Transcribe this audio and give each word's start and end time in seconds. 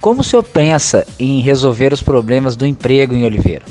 Como 0.00 0.22
o 0.22 0.24
senhor 0.24 0.42
pensa 0.42 1.06
em 1.18 1.42
resolver 1.42 1.92
os 1.92 2.02
problemas 2.02 2.56
do 2.56 2.64
emprego 2.64 3.14
em 3.14 3.26
Oliveira? 3.26 3.66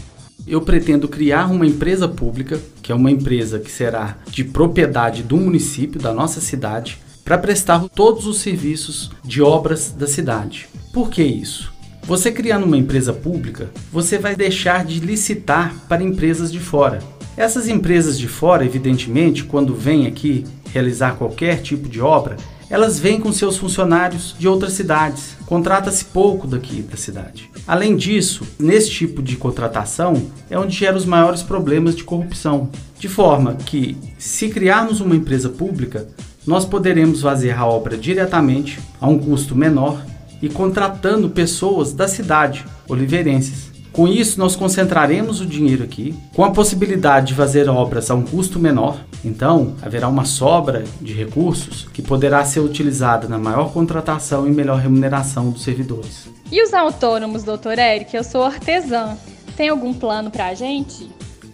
Eu 0.45 0.61
pretendo 0.61 1.07
criar 1.07 1.47
uma 1.47 1.65
empresa 1.65 2.07
pública, 2.07 2.59
que 2.83 2.91
é 2.91 2.95
uma 2.95 3.09
empresa 3.09 3.57
que 3.57 3.71
será 3.71 4.17
de 4.29 4.43
propriedade 4.43 5.23
do 5.23 5.37
município, 5.37 5.99
da 5.99 6.13
nossa 6.13 6.39
cidade, 6.39 6.99
para 7.25 7.35
prestar 7.35 7.89
todos 7.89 8.27
os 8.27 8.37
serviços 8.41 9.09
de 9.23 9.41
obras 9.41 9.89
da 9.89 10.05
cidade. 10.05 10.69
Por 10.93 11.09
que 11.09 11.23
isso? 11.23 11.73
Você 12.03 12.31
criando 12.31 12.65
uma 12.65 12.77
empresa 12.77 13.13
pública, 13.13 13.71
você 13.91 14.19
vai 14.19 14.35
deixar 14.35 14.85
de 14.85 14.99
licitar 14.99 15.73
para 15.87 16.03
empresas 16.03 16.51
de 16.51 16.59
fora. 16.59 16.99
Essas 17.39 17.69
empresas 17.69 18.19
de 18.19 18.27
fora, 18.27 18.65
evidentemente, 18.65 19.45
quando 19.45 19.73
vêm 19.73 20.07
aqui 20.07 20.43
realizar 20.73 21.15
qualquer 21.15 21.61
tipo 21.61 21.87
de 21.87 22.01
obra, 22.01 22.35
elas 22.69 22.99
vêm 22.99 23.17
com 23.17 23.31
seus 23.31 23.55
funcionários 23.55 24.35
de 24.37 24.45
outras 24.45 24.73
cidades. 24.73 25.37
Contrata-se 25.45 26.03
pouco 26.03 26.45
daqui 26.45 26.81
da 26.81 26.97
cidade. 26.97 27.49
Além 27.65 27.95
disso, 27.95 28.45
nesse 28.59 28.89
tipo 28.89 29.23
de 29.23 29.37
contratação 29.37 30.21
é 30.49 30.59
onde 30.59 30.75
gera 30.75 30.97
os 30.97 31.05
maiores 31.05 31.41
problemas 31.41 31.95
de 31.95 32.03
corrupção. 32.03 32.69
De 32.99 33.07
forma 33.07 33.55
que, 33.55 33.95
se 34.17 34.49
criarmos 34.49 34.99
uma 34.99 35.15
empresa 35.15 35.47
pública, 35.47 36.09
nós 36.45 36.65
poderemos 36.65 37.21
fazer 37.21 37.51
a 37.51 37.65
obra 37.65 37.95
diretamente, 37.95 38.81
a 38.99 39.07
um 39.07 39.17
custo 39.17 39.55
menor 39.55 40.03
e 40.41 40.49
contratando 40.49 41.29
pessoas 41.29 41.93
da 41.93 42.05
cidade, 42.05 42.65
oliveirenses. 42.85 43.68
Com 43.91 44.07
isso, 44.07 44.39
nós 44.39 44.55
concentraremos 44.55 45.41
o 45.41 45.45
dinheiro 45.45 45.83
aqui, 45.83 46.15
com 46.35 46.43
a 46.43 46.51
possibilidade 46.51 47.27
de 47.27 47.33
fazer 47.33 47.67
obras 47.67 48.09
a 48.09 48.15
um 48.15 48.23
custo 48.23 48.59
menor. 48.59 49.03
Então, 49.25 49.75
haverá 49.81 50.07
uma 50.07 50.25
sobra 50.25 50.83
de 51.01 51.13
recursos 51.13 51.87
que 51.91 52.01
poderá 52.01 52.45
ser 52.45 52.59
utilizada 52.59 53.27
na 53.27 53.37
maior 53.37 53.73
contratação 53.73 54.47
e 54.47 54.51
melhor 54.51 54.79
remuneração 54.79 55.49
dos 55.49 55.63
servidores. 55.63 56.29
E 56.51 56.63
os 56.63 56.73
autônomos, 56.73 57.43
doutor 57.43 57.77
Eric? 57.77 58.15
Eu 58.15 58.23
sou 58.23 58.43
artesã. 58.43 59.17
Tem 59.57 59.69
algum 59.69 59.93
plano 59.93 60.31
pra 60.31 60.53
gente? 60.53 61.09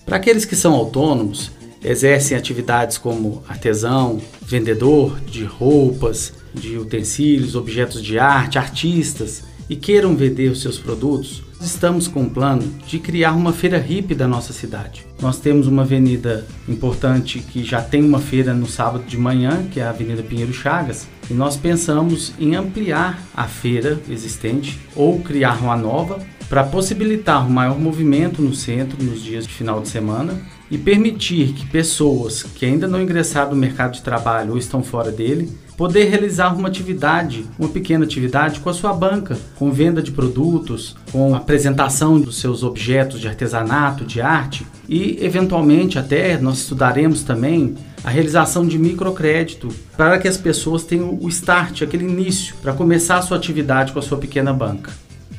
Para 0.06 0.18
aqueles 0.18 0.46
que 0.46 0.56
são 0.56 0.74
autônomos, 0.74 1.52
exercem 1.84 2.38
atividades 2.38 2.98
como 2.98 3.44
artesão, 3.48 4.20
vendedor 4.42 5.20
de 5.22 5.44
roupas, 5.44 6.34
de 6.54 6.78
utensílios, 6.78 7.56
objetos 7.56 8.04
de 8.04 8.20
arte, 8.20 8.60
artistas 8.60 9.44
e 9.70 9.76
queiram 9.76 10.16
vender 10.16 10.50
os 10.50 10.62
seus 10.62 10.78
produtos, 10.78 11.44
estamos 11.60 12.08
com 12.08 12.22
um 12.22 12.30
plano 12.30 12.64
de 12.88 13.00
criar 13.00 13.34
uma 13.34 13.52
feira 13.52 13.78
hippie 13.78 14.14
da 14.14 14.28
nossa 14.28 14.54
cidade. 14.54 15.06
Nós 15.22 15.40
temos 15.40 15.68
uma 15.68 15.82
avenida 15.82 16.46
importante 16.68 17.40
que 17.40 17.64
já 17.64 17.82
tem 17.82 18.04
uma 18.04 18.20
feira 18.20 18.54
no 18.54 18.68
sábado 18.68 19.04
de 19.06 19.18
manhã, 19.18 19.66
que 19.72 19.80
é 19.80 19.84
a 19.84 19.90
Avenida 19.90 20.22
Pinheiro 20.22 20.54
Chagas, 20.54 21.08
e 21.30 21.34
nós 21.34 21.56
pensamos 21.58 22.34
em 22.40 22.56
ampliar 22.56 23.22
a 23.36 23.46
feira 23.46 24.00
existente 24.10 24.80
ou 24.96 25.20
criar 25.22 25.62
uma 25.62 25.76
nova 25.76 26.20
para 26.48 26.64
possibilitar 26.64 27.46
um 27.46 27.50
maior 27.50 27.80
movimento 27.80 28.42
no 28.42 28.54
centro 28.54 29.04
nos 29.04 29.24
dias 29.24 29.48
de 29.48 29.54
final 29.54 29.82
de 29.82 29.88
semana 29.88 30.40
e 30.70 30.78
permitir 30.78 31.54
que 31.54 31.66
pessoas 31.68 32.44
que 32.44 32.66
ainda 32.66 32.88
não 32.88 33.02
ingressaram 33.02 33.52
no 33.52 33.58
mercado 33.58 33.94
de 33.94 34.02
trabalho 34.02 34.52
ou 34.52 34.58
estão 34.58 34.84
fora 34.84 35.12
dele 35.12 35.52
poder 35.78 36.06
realizar 36.06 36.56
uma 36.56 36.68
atividade, 36.68 37.46
uma 37.60 37.68
pequena 37.68 38.06
atividade 38.06 38.60
com 38.62 38.70
a 38.70 38.74
sua 38.74 38.94
banca, 38.94 39.38
com 39.56 39.72
venda 39.72 40.02
de 40.02 40.12
produtos, 40.12 40.96
com 41.12 41.36
apresentação 41.36 42.20
dos 42.20 42.40
seus 42.40 42.64
objetos 42.64 43.20
de 43.20 43.28
artesanato, 43.28 44.06
de 44.06 44.22
arte 44.22 44.66
e 44.88 45.18
eventualmente 45.24 46.00
até 46.00 46.38
nós 46.38 46.60
estudaremos 46.60 47.24
também 47.24 47.76
a 48.04 48.10
realização 48.10 48.66
de 48.66 48.78
microcrédito 48.78 49.70
para 49.98 50.18
que 50.18 50.28
as 50.28 50.38
pessoas 50.38 50.84
tenham 50.84 51.18
o 51.20 51.28
start, 51.28 51.82
aquele 51.82 52.06
início 52.06 52.56
para 52.62 52.74
começar 52.74 53.18
a 53.18 53.22
sua 53.22 53.38
atividade 53.38 53.92
com 53.92 54.00
a 54.00 54.02
sua 54.02 54.18
pequena 54.18 54.54
banca. 54.54 54.92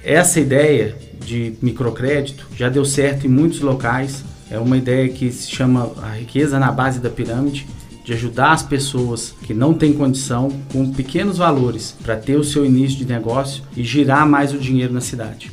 Essa 0.02 0.40
ideia 0.40 0.96
de 1.24 1.54
microcrédito 1.62 2.46
já 2.56 2.68
deu 2.68 2.84
certo 2.84 3.26
em 3.26 3.30
muitos 3.30 3.60
locais. 3.60 4.24
É 4.50 4.58
uma 4.58 4.76
ideia 4.76 5.08
que 5.08 5.30
se 5.32 5.50
chama 5.50 5.92
a 6.02 6.10
riqueza 6.16 6.58
na 6.58 6.70
base 6.70 7.00
da 7.00 7.10
pirâmide, 7.10 7.66
de 8.04 8.12
ajudar 8.12 8.52
as 8.52 8.62
pessoas 8.62 9.34
que 9.42 9.52
não 9.52 9.74
têm 9.74 9.92
condição 9.92 10.48
com 10.72 10.92
pequenos 10.92 11.38
valores 11.38 11.96
para 12.04 12.16
ter 12.16 12.36
o 12.36 12.44
seu 12.44 12.64
início 12.64 12.98
de 12.98 13.04
negócio 13.04 13.64
e 13.76 13.82
girar 13.82 14.24
mais 14.24 14.54
o 14.54 14.58
dinheiro 14.58 14.92
na 14.92 15.00
cidade. 15.00 15.50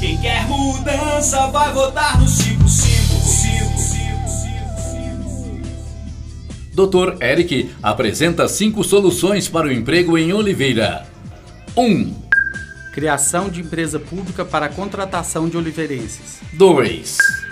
Quem 0.00 0.16
quer 0.18 0.48
mudança 0.48 1.46
vai 1.48 1.72
votar 1.72 2.20
no 2.20 2.26
55. 2.26 2.98
Dr. 6.74 7.22
Eric 7.22 7.70
apresenta 7.82 8.48
cinco 8.48 8.84
soluções 8.84 9.48
para 9.48 9.66
o 9.66 9.72
emprego 9.72 10.16
em 10.18 10.32
Oliveira. 10.32 11.06
1. 11.76 11.82
Um. 11.82 12.14
Criação 12.92 13.48
de 13.48 13.60
empresa 13.60 14.00
pública 14.00 14.44
para 14.44 14.66
a 14.66 14.68
contratação 14.68 15.48
de 15.48 15.56
oliveirenses. 15.56 16.40
2. 16.52 17.47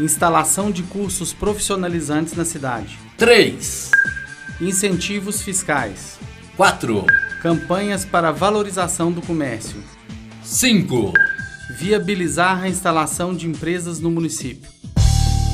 Instalação 0.00 0.70
de 0.70 0.82
cursos 0.82 1.34
profissionalizantes 1.34 2.34
na 2.34 2.44
cidade. 2.46 2.98
3. 3.18 3.90
Incentivos 4.58 5.42
fiscais. 5.42 6.18
4. 6.56 7.04
Campanhas 7.42 8.02
para 8.06 8.32
valorização 8.32 9.12
do 9.12 9.20
comércio. 9.20 9.76
5. 10.42 11.12
Viabilizar 11.78 12.62
a 12.62 12.68
instalação 12.68 13.34
de 13.34 13.46
empresas 13.46 14.00
no 14.00 14.10
município. 14.10 14.70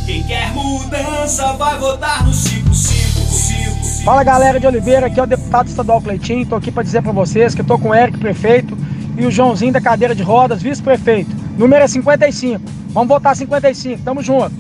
Quem 0.07 0.25
quer 0.25 0.53
mudança 0.55 1.53
vai 1.55 1.77
votar 1.81 2.25
no 2.25 2.33
55. 2.33 4.05
Fala 4.05 4.23
galera 4.23 4.61
de 4.61 4.67
Oliveira, 4.69 5.09
aqui 5.09 5.19
é 5.19 5.23
o 5.25 5.27
deputado 5.27 5.67
estadual 5.67 6.01
Cleitinho. 6.01 6.43
Estou 6.43 6.59
aqui 6.59 6.71
para 6.71 6.85
dizer 6.85 7.03
para 7.03 7.11
vocês 7.11 7.53
que 7.53 7.63
estou 7.63 7.81
com 7.81 7.89
o 7.89 7.95
Eric, 7.95 8.17
prefeito, 8.19 8.79
e 9.19 9.27
o 9.27 9.31
Joãozinho 9.31 9.73
da 9.73 9.81
cadeira 9.81 10.15
de 10.15 10.23
rodas, 10.23 10.63
vice-prefeito. 10.63 11.35
Número 11.59 11.83
é 11.83 11.89
55. 11.89 12.86
Vamos 12.97 13.11
votar 13.11 13.37
55, 13.37 14.01
tamo 14.03 14.23
junto. 14.23 14.53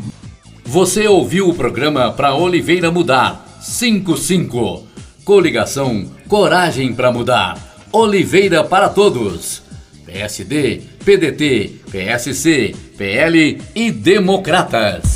Você 0.62 1.08
ouviu 1.08 1.48
o 1.48 1.54
programa 1.54 2.12
para 2.12 2.34
Oliveira 2.34 2.90
Mudar 2.90 3.46
55. 3.62 4.86
Coligação 5.24 6.04
Coragem 6.28 6.92
para 6.92 7.10
Mudar. 7.10 7.56
Oliveira 7.90 8.62
para 8.62 8.90
todos. 8.90 9.62
PSD, 10.04 10.82
PDT, 11.02 11.76
PSC, 11.90 12.76
PL 12.98 13.58
e 13.74 13.90
Democratas. 13.90 15.15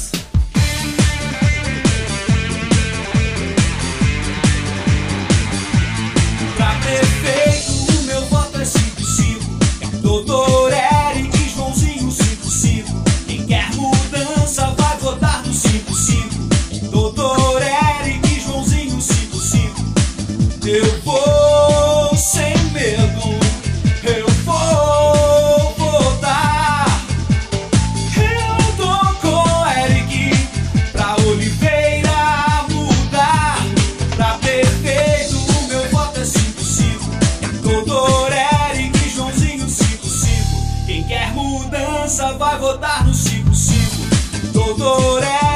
Vai 42.39 42.59
votar 42.59 43.07
no 43.07 43.15
55. 43.15 44.53
Doutor 44.53 45.23
Eric. 45.23 45.50